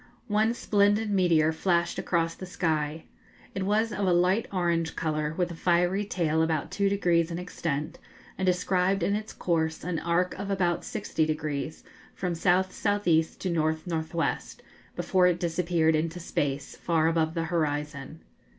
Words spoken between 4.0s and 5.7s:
a light orange colour, with a